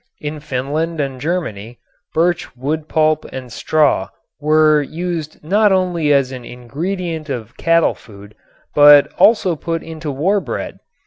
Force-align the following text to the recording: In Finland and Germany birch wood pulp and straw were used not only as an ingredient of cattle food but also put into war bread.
In 0.19 0.39
Finland 0.39 0.99
and 0.99 1.21
Germany 1.21 1.77
birch 2.11 2.55
wood 2.57 2.87
pulp 2.89 3.23
and 3.25 3.53
straw 3.53 4.09
were 4.39 4.81
used 4.81 5.43
not 5.43 5.71
only 5.71 6.11
as 6.11 6.31
an 6.31 6.43
ingredient 6.43 7.29
of 7.29 7.55
cattle 7.55 7.93
food 7.93 8.33
but 8.73 9.13
also 9.19 9.55
put 9.55 9.83
into 9.83 10.09
war 10.09 10.39
bread. 10.41 10.79